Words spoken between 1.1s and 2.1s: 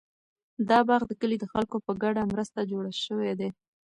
کلي د خلکو په